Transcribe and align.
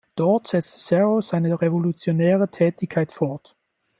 Dort 0.15 0.47
setzte 0.47 0.79
Serow 0.79 1.21
seine 1.21 1.61
revolutionäre 1.61 2.49
Tätigkeit 2.49 3.11
fort. 3.11 3.55